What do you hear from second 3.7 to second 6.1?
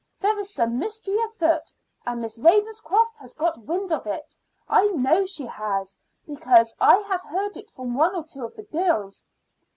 of it. I know she has,